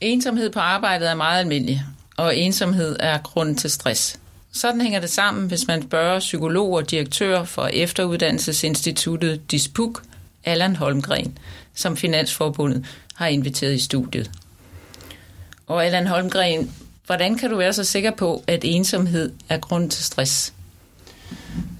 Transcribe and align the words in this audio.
Ensomhed 0.00 0.50
på 0.50 0.60
arbejdet 0.60 1.10
er 1.10 1.14
meget 1.14 1.40
almindelig, 1.40 1.82
og 2.16 2.36
ensomhed 2.36 2.96
er 3.00 3.18
grund 3.18 3.56
til 3.56 3.70
stress. 3.70 4.18
Sådan 4.52 4.80
hænger 4.80 5.00
det 5.00 5.10
sammen, 5.10 5.48
hvis 5.48 5.66
man 5.66 5.82
spørger 5.82 6.18
psykolog 6.18 6.72
og 6.72 6.90
direktør 6.90 7.44
for 7.44 7.66
efteruddannelsesinstituttet 7.66 9.50
Dispuk, 9.50 10.02
Allan 10.44 10.76
Holmgren, 10.76 11.38
som 11.74 11.96
Finansforbundet 11.96 12.86
har 13.14 13.26
inviteret 13.26 13.74
i 13.74 13.78
studiet. 13.78 14.30
Og 15.66 15.86
Allan 15.86 16.06
Holmgren, 16.06 16.72
hvordan 17.06 17.38
kan 17.38 17.50
du 17.50 17.56
være 17.56 17.72
så 17.72 17.84
sikker 17.84 18.10
på, 18.10 18.44
at 18.46 18.64
ensomhed 18.64 19.32
er 19.48 19.58
grund 19.58 19.90
til 19.90 20.04
stress? 20.04 20.52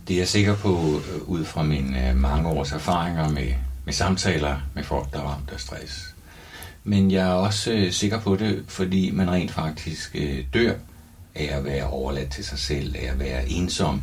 Det 0.08 0.14
er 0.14 0.18
jeg 0.18 0.28
sikker 0.28 0.56
på 0.56 1.02
øh, 1.14 1.22
ud 1.22 1.44
fra 1.44 1.62
mine 1.62 2.08
øh, 2.08 2.16
mange 2.16 2.48
års 2.48 2.72
erfaringer 2.72 3.28
med, 3.28 3.52
med 3.84 3.92
samtaler 3.92 4.56
med 4.74 4.84
folk, 4.84 5.12
der 5.12 5.18
er 5.18 5.22
ramt 5.22 5.50
af 5.52 5.60
stress. 5.60 6.14
Men 6.88 7.10
jeg 7.10 7.28
er 7.28 7.32
også 7.32 7.72
øh, 7.72 7.92
sikker 7.92 8.20
på 8.20 8.36
det, 8.36 8.64
fordi 8.68 9.10
man 9.10 9.30
rent 9.30 9.50
faktisk 9.50 10.10
øh, 10.14 10.44
dør 10.54 10.72
af 11.34 11.48
at 11.58 11.64
være 11.64 11.86
overladt 11.86 12.30
til 12.30 12.44
sig 12.44 12.58
selv, 12.58 12.96
af 12.98 13.12
at 13.12 13.18
være 13.18 13.48
ensom. 13.48 14.02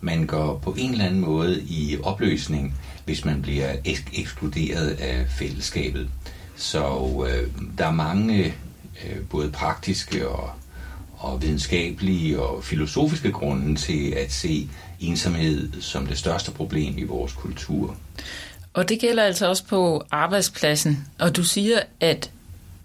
Man 0.00 0.26
går 0.26 0.58
på 0.58 0.74
en 0.78 0.90
eller 0.92 1.04
anden 1.04 1.20
måde 1.20 1.62
i 1.62 1.96
opløsning, 2.02 2.74
hvis 3.04 3.24
man 3.24 3.42
bliver 3.42 3.72
ek- 3.72 4.20
ekskluderet 4.20 4.86
af 4.86 5.26
fællesskabet. 5.28 6.08
Så 6.56 6.84
øh, 7.30 7.48
der 7.78 7.86
er 7.86 7.92
mange 7.92 8.44
øh, 8.44 9.16
både 9.30 9.50
praktiske 9.50 10.28
og, 10.28 10.50
og 11.16 11.42
videnskabelige 11.42 12.40
og 12.40 12.64
filosofiske 12.64 13.32
grunde 13.32 13.74
til 13.76 14.10
at 14.10 14.32
se 14.32 14.68
ensomhed 15.00 15.80
som 15.80 16.06
det 16.06 16.18
største 16.18 16.50
problem 16.50 16.98
i 16.98 17.02
vores 17.02 17.32
kultur. 17.32 17.96
Og 18.72 18.88
det 18.88 19.00
gælder 19.00 19.22
altså 19.22 19.48
også 19.48 19.64
på 19.64 20.06
arbejdspladsen. 20.10 21.06
Og 21.18 21.36
du 21.36 21.44
siger, 21.44 21.80
at 22.00 22.30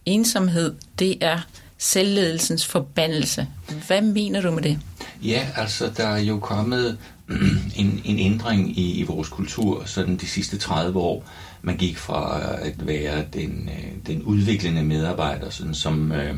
ensomhed, 0.05 0.75
det 0.99 1.17
er 1.21 1.39
selvledelsens 1.77 2.65
forbandelse. 2.65 3.47
Hvad 3.87 4.01
mener 4.01 4.41
du 4.41 4.51
med 4.51 4.63
det? 4.63 4.79
Ja, 5.23 5.47
altså 5.55 5.91
der 5.97 6.07
er 6.07 6.19
jo 6.19 6.39
kommet 6.39 6.97
en, 7.75 8.01
en 8.05 8.19
ændring 8.19 8.77
i, 8.77 8.99
i 8.99 9.03
vores 9.03 9.29
kultur 9.29 9.83
sådan 9.85 10.17
de 10.17 10.27
sidste 10.27 10.57
30 10.57 10.99
år. 10.99 11.25
Man 11.61 11.77
gik 11.77 11.97
fra 11.97 12.39
øh, 12.39 12.67
at 12.67 12.87
være 12.87 13.25
den, 13.33 13.69
øh, 13.73 13.91
den 14.07 14.23
udviklende 14.23 14.83
medarbejder, 14.83 15.49
sådan 15.49 15.73
som 15.73 16.11
øh, 16.11 16.35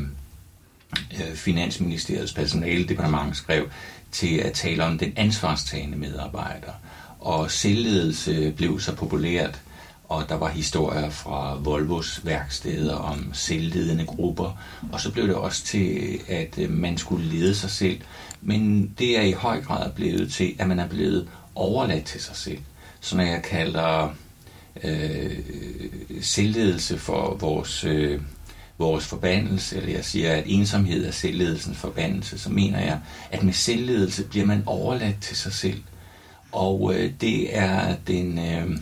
øh, 1.12 1.34
Finansministeriets 1.34 2.32
personaledepartement 2.32 3.36
skrev, 3.36 3.68
til 4.12 4.36
at 4.36 4.52
tale 4.52 4.84
om 4.84 4.98
den 4.98 5.12
ansvarstagende 5.16 5.98
medarbejder. 5.98 6.72
Og 7.20 7.50
selvledelse 7.50 8.52
blev 8.56 8.80
så 8.80 8.94
populært, 8.94 9.60
og 10.08 10.28
der 10.28 10.34
var 10.34 10.48
historier 10.48 11.10
fra 11.10 11.54
Volvos 11.54 12.20
værksteder 12.24 12.94
om 12.94 13.30
selvledende 13.32 14.04
grupper, 14.04 14.58
og 14.92 15.00
så 15.00 15.12
blev 15.12 15.26
det 15.26 15.34
også 15.34 15.64
til, 15.64 16.20
at 16.28 16.58
øh, 16.58 16.70
man 16.70 16.98
skulle 16.98 17.26
lede 17.26 17.54
sig 17.54 17.70
selv. 17.70 18.00
Men 18.42 18.94
det 18.98 19.18
er 19.18 19.22
i 19.22 19.32
høj 19.32 19.62
grad 19.62 19.90
blevet 19.92 20.32
til, 20.32 20.54
at 20.58 20.68
man 20.68 20.78
er 20.78 20.88
blevet 20.88 21.28
overladt 21.54 22.04
til 22.04 22.20
sig 22.20 22.36
selv. 22.36 22.58
Så 23.00 23.16
når 23.16 23.24
jeg 23.24 23.42
kalder 23.42 24.14
øh, 24.84 25.38
selvledelse 26.20 26.98
for 26.98 27.36
vores, 27.40 27.84
øh, 27.84 28.20
vores 28.78 29.06
forbandelse, 29.06 29.76
eller 29.76 29.92
jeg 29.92 30.04
siger, 30.04 30.32
at 30.32 30.44
ensomhed 30.46 31.06
er 31.06 31.10
selvledelsens 31.10 31.78
forbandelse, 31.78 32.38
så 32.38 32.50
mener 32.50 32.80
jeg, 32.80 33.00
at 33.30 33.42
med 33.42 33.52
selvledelse 33.52 34.24
bliver 34.24 34.46
man 34.46 34.62
overladt 34.66 35.20
til 35.20 35.36
sig 35.36 35.52
selv. 35.52 35.82
Og 36.52 36.94
øh, 36.94 37.12
det 37.20 37.56
er 37.56 37.96
den... 38.06 38.38
Øh, 38.38 38.78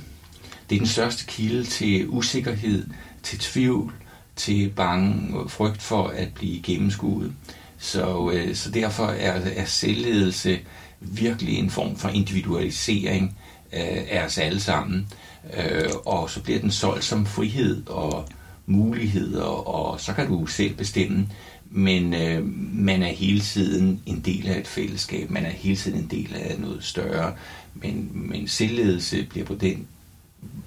det 0.70 0.76
er 0.76 0.80
den 0.80 0.88
største 0.88 1.24
kilde 1.26 1.64
til 1.64 2.08
usikkerhed, 2.08 2.86
til 3.22 3.38
tvivl, 3.38 3.92
til 4.36 4.68
bange 4.76 5.38
og 5.38 5.50
frygt 5.50 5.82
for 5.82 6.06
at 6.06 6.34
blive 6.34 6.62
gennemskuet. 6.62 7.32
Så, 7.78 8.30
øh, 8.34 8.54
så 8.54 8.70
derfor 8.70 9.06
er, 9.06 9.40
er 9.56 9.64
selvledelse 9.64 10.58
virkelig 11.00 11.58
en 11.58 11.70
form 11.70 11.96
for 11.96 12.08
individualisering 12.08 13.36
øh, 13.72 14.06
af 14.10 14.24
os 14.24 14.38
alle 14.38 14.60
sammen. 14.60 15.08
Øh, 15.56 15.90
og 16.06 16.30
så 16.30 16.42
bliver 16.42 16.60
den 16.60 16.70
solgt 16.70 17.04
som 17.04 17.26
frihed 17.26 17.86
og 17.86 18.28
muligheder, 18.66 19.44
og 19.44 20.00
så 20.00 20.12
kan 20.12 20.28
du 20.28 20.46
selv 20.46 20.74
bestemme. 20.74 21.28
Men 21.70 22.14
øh, 22.14 22.44
man 22.72 23.02
er 23.02 23.12
hele 23.12 23.40
tiden 23.40 24.02
en 24.06 24.20
del 24.20 24.48
af 24.48 24.58
et 24.58 24.66
fællesskab, 24.66 25.30
man 25.30 25.46
er 25.46 25.50
hele 25.50 25.76
tiden 25.76 25.98
en 25.98 26.08
del 26.10 26.34
af 26.34 26.56
noget 26.58 26.84
større. 26.84 27.34
Men, 27.74 28.10
men 28.12 28.48
selvledelse 28.48 29.26
bliver 29.30 29.46
på 29.46 29.54
den 29.54 29.86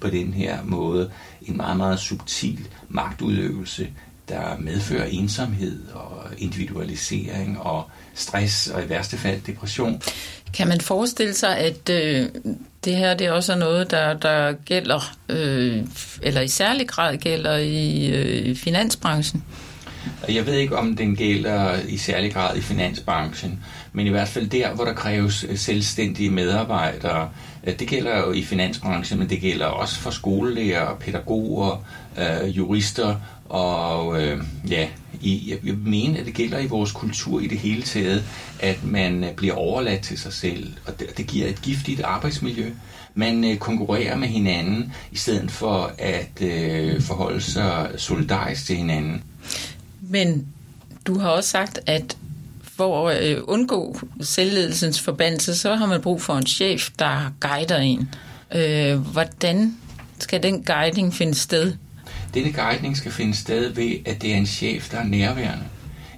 på 0.00 0.10
den 0.10 0.34
her 0.34 0.62
måde 0.64 1.10
en 1.42 1.56
meget, 1.56 1.76
meget 1.76 1.98
subtil 2.00 2.68
magtudøvelse, 2.88 3.88
der 4.28 4.58
medfører 4.58 5.04
ensomhed 5.04 5.78
og 5.94 6.24
individualisering 6.38 7.60
og 7.60 7.90
stress 8.14 8.68
og 8.68 8.84
i 8.84 8.88
værste 8.88 9.16
fald 9.16 9.40
depression. 9.46 10.02
Kan 10.54 10.68
man 10.68 10.80
forestille 10.80 11.34
sig, 11.34 11.58
at 11.58 11.90
øh, 11.90 12.28
det 12.84 12.96
her 12.96 13.14
det 13.14 13.30
også 13.30 13.52
er 13.52 13.56
noget, 13.56 13.90
der, 13.90 14.14
der 14.14 14.52
gælder, 14.52 15.16
øh, 15.28 15.84
eller 16.22 16.40
i 16.40 16.48
særlig 16.48 16.88
grad 16.88 17.16
gælder 17.16 17.56
i 17.56 18.06
øh, 18.06 18.56
finansbranchen? 18.56 19.44
Jeg 20.28 20.46
ved 20.46 20.54
ikke, 20.54 20.76
om 20.76 20.96
den 20.96 21.16
gælder 21.16 21.80
i 21.88 21.96
særlig 21.96 22.32
grad 22.32 22.56
i 22.56 22.60
finansbranchen, 22.60 23.64
men 23.92 24.06
i 24.06 24.10
hvert 24.10 24.28
fald 24.28 24.48
der, 24.48 24.74
hvor 24.74 24.84
der 24.84 24.92
kræves 24.92 25.46
øh, 25.48 25.56
selvstændige 25.56 26.30
medarbejdere, 26.30 27.28
øh, 27.64 27.78
det 27.78 27.88
gælder 27.88 28.18
jo 28.18 28.32
i 28.32 28.42
finansbranchen, 28.42 29.18
men 29.18 29.30
det 29.30 29.40
gælder 29.40 29.66
også 29.66 30.00
for 30.00 30.10
skolelærer, 30.10 30.94
pædagoger, 30.94 31.84
øh, 32.18 32.56
jurister 32.56 33.16
og 33.48 34.22
øh, 34.22 34.42
ja, 34.70 34.88
i, 35.20 35.58
jeg, 35.64 35.74
mener, 35.74 36.20
at 36.20 36.26
det 36.26 36.34
gælder 36.34 36.58
i 36.58 36.66
vores 36.66 36.92
kultur 36.92 37.40
i 37.40 37.46
det 37.46 37.58
hele 37.58 37.82
taget, 37.82 38.24
at 38.60 38.84
man 38.84 39.24
øh, 39.24 39.34
bliver 39.34 39.54
overladt 39.54 40.02
til 40.02 40.18
sig 40.18 40.32
selv, 40.32 40.72
og 40.86 41.00
det, 41.00 41.18
det 41.18 41.26
giver 41.26 41.48
et 41.48 41.62
giftigt 41.62 42.00
arbejdsmiljø. 42.02 42.70
Man 43.14 43.44
øh, 43.44 43.56
konkurrerer 43.56 44.16
med 44.16 44.28
hinanden, 44.28 44.92
i 45.12 45.16
stedet 45.16 45.50
for 45.50 45.92
at 45.98 46.42
øh, 46.42 47.00
forholde 47.00 47.40
sig 47.40 47.90
solidarisk 47.96 48.66
til 48.66 48.76
hinanden. 48.76 49.22
Men 50.12 50.46
du 51.06 51.18
har 51.18 51.28
også 51.28 51.50
sagt, 51.50 51.80
at 51.86 52.16
for 52.62 53.08
at 53.08 53.24
øh, 53.24 53.38
undgå 53.44 54.00
selvledelsens 54.20 55.00
forbandelse, 55.00 55.56
så 55.56 55.74
har 55.74 55.86
man 55.86 56.00
brug 56.00 56.22
for 56.22 56.36
en 56.36 56.46
chef, 56.46 56.90
der 56.98 57.32
guider 57.40 57.78
en. 57.78 58.08
Øh, 58.54 58.98
hvordan 58.98 59.76
skal 60.18 60.42
den 60.42 60.62
guiding 60.62 61.14
finde 61.14 61.34
sted? 61.34 61.74
Denne 62.34 62.52
guidning 62.52 62.96
skal 62.96 63.12
finde 63.12 63.34
sted 63.34 63.68
ved, 63.68 63.92
at 64.06 64.22
det 64.22 64.32
er 64.32 64.36
en 64.36 64.46
chef, 64.46 64.90
der 64.90 64.98
er 64.98 65.04
nærværende. 65.04 65.64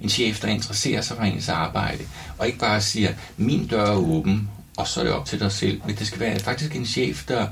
En 0.01 0.09
chef, 0.09 0.39
der 0.39 0.47
interesserer 0.47 1.01
sig 1.01 1.17
for 1.17 1.23
ens 1.23 1.49
arbejde, 1.49 2.03
og 2.37 2.47
ikke 2.47 2.59
bare 2.59 2.81
siger, 2.81 3.13
min 3.37 3.67
dør 3.67 3.85
er 3.85 3.95
åben, 3.95 4.49
og 4.77 4.87
så 4.87 4.99
er 4.99 5.03
det 5.03 5.13
op 5.13 5.25
til 5.25 5.39
dig 5.39 5.51
selv. 5.51 5.81
Men 5.85 5.95
det 5.95 6.07
skal 6.07 6.19
være 6.19 6.39
faktisk 6.39 6.75
en 6.75 6.85
chef, 6.85 7.25
der 7.27 7.47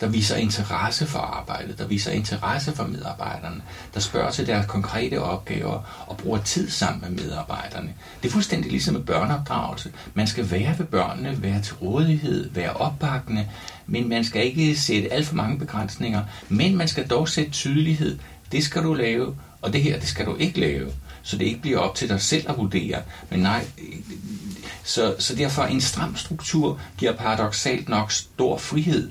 der 0.00 0.08
viser 0.08 0.36
interesse 0.36 1.06
for 1.06 1.18
arbejdet, 1.18 1.78
der 1.78 1.86
viser 1.86 2.10
interesse 2.10 2.72
for 2.72 2.86
medarbejderne, 2.86 3.62
der 3.94 4.00
spørger 4.00 4.30
til 4.30 4.46
deres 4.46 4.66
konkrete 4.66 5.22
opgaver 5.22 6.04
og 6.06 6.16
bruger 6.16 6.38
tid 6.38 6.70
sammen 6.70 7.00
med 7.00 7.24
medarbejderne. 7.24 7.94
Det 8.22 8.28
er 8.28 8.32
fuldstændig 8.32 8.70
ligesom 8.70 8.94
med 8.94 9.02
børneopdragelse. 9.02 9.92
Man 10.14 10.26
skal 10.26 10.50
være 10.50 10.78
ved 10.78 10.86
børnene, 10.86 11.42
være 11.42 11.62
til 11.62 11.74
rådighed, 11.74 12.50
være 12.50 12.72
opbakkende, 12.72 13.48
men 13.86 14.08
man 14.08 14.24
skal 14.24 14.46
ikke 14.46 14.76
sætte 14.76 15.12
alt 15.12 15.26
for 15.26 15.34
mange 15.34 15.58
begrænsninger, 15.58 16.22
men 16.48 16.76
man 16.76 16.88
skal 16.88 17.08
dog 17.08 17.28
sætte 17.28 17.50
tydelighed. 17.50 18.18
Det 18.52 18.64
skal 18.64 18.82
du 18.82 18.94
lave, 18.94 19.36
og 19.62 19.72
det 19.72 19.82
her, 19.82 19.98
det 19.98 20.08
skal 20.08 20.26
du 20.26 20.36
ikke 20.36 20.60
lave. 20.60 20.92
Så 21.22 21.38
det 21.38 21.44
ikke 21.44 21.60
bliver 21.60 21.78
op 21.78 21.94
til 21.94 22.08
dig 22.08 22.20
selv 22.20 22.50
at 22.50 22.56
vurdere. 22.56 23.02
Men 23.30 23.40
nej, 23.40 23.66
så, 24.84 25.14
så 25.18 25.34
derfor 25.34 25.62
en 25.62 25.80
stram 25.80 26.16
struktur 26.16 26.80
giver 26.98 27.12
paradoxalt 27.12 27.88
nok 27.88 28.12
stor 28.12 28.58
frihed 28.58 29.10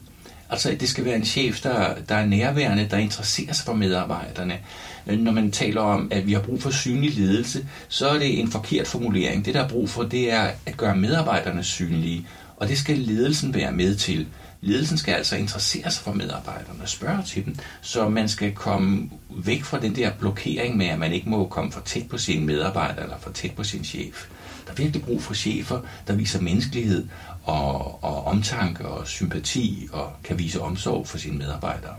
Altså, 0.50 0.76
det 0.80 0.90
skal 0.90 1.06
være 1.06 1.16
en 1.16 1.26
chef, 1.26 1.62
der, 1.62 1.96
der 2.10 2.16
er 2.16 2.26
nærværende, 2.26 2.88
der 2.92 2.98
interesserer 2.98 3.54
sig 3.54 3.66
for 3.66 3.74
medarbejderne. 3.74 4.60
Når 5.06 5.32
man 5.32 5.52
taler 5.52 5.82
om, 5.82 6.08
at 6.12 6.28
vi 6.28 6.34
har 6.34 6.40
brug 6.40 6.62
for 6.62 6.70
synlig 6.70 7.18
ledelse, 7.18 7.68
så 7.88 8.08
er 8.08 8.20
det 8.20 8.40
en 8.40 8.52
forkert 8.52 8.88
formulering. 8.88 9.46
Det, 9.46 9.53
der 9.53 9.64
er 9.64 9.70
brug 9.70 9.90
for, 9.90 10.03
det 10.03 10.32
er 10.32 10.50
at 10.66 10.78
gøre 10.78 10.96
medarbejderne 10.96 11.64
synlige, 11.64 12.28
og 12.58 12.68
det 12.68 12.78
skal 12.78 12.97
ledelsen 12.97 13.53
være 13.53 13.72
med 13.72 13.96
til. 13.96 14.28
Ledelsen 14.62 14.97
skal 14.97 15.14
altså 15.14 15.36
interessere 15.36 15.92
sig 15.92 16.03
for 16.03 16.14
medarbejderne 16.14 16.82
og 16.82 16.90
spørge 16.90 17.24
til 17.24 17.46
dem, 17.46 17.56
så 17.82 18.09
man 18.09 18.30
skal 18.30 18.52
komme 18.52 19.09
væk 19.30 19.64
fra 19.64 19.80
den 19.80 19.96
der 19.96 20.12
blokering 20.20 20.78
med, 20.78 20.86
at 20.86 21.00
man 21.00 21.14
ikke 21.14 21.30
må 21.30 21.48
komme 21.48 21.72
for 21.72 21.82
tæt 21.82 22.08
på 22.09 22.18
sine 22.18 22.46
medarbejdere 22.46 23.03
eller 23.03 23.18
for 23.22 23.32
tæt 23.32 23.52
på 23.52 23.64
sin 23.64 23.84
chef. 23.84 24.28
Der 24.66 24.72
er 24.72 24.76
virkelig 24.76 25.03
brug 25.03 25.22
for 25.22 25.34
chefer, 25.34 25.82
der 26.08 26.16
viser 26.16 26.41
menneskelighed 26.41 27.08
og, 27.44 28.03
og 28.03 28.26
omtanke 28.26 28.85
og 28.88 29.08
sympati 29.08 29.88
og 29.91 30.12
kan 30.23 30.40
vise 30.40 30.62
omsorg 30.62 31.08
for 31.08 31.17
sine 31.17 31.38
medarbejdere. 31.38 31.96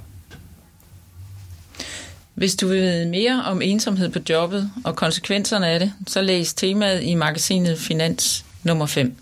Hvis 2.35 2.57
du 2.57 2.69
vil 2.69 2.83
vide 2.83 3.07
mere 3.07 3.45
om 3.47 3.63
ensomhed 3.63 4.09
på 4.09 4.19
jobbet 4.29 4.71
og 4.85 4.97
konsekvenserne 4.97 5.67
af 5.69 5.81
det, 5.81 5.93
så 6.07 6.23
læs 6.23 6.55
temaet 6.55 7.03
i 7.03 7.15
magasinet 7.15 7.79
Finans 7.79 8.45
nummer 8.65 8.87
5. 8.87 9.17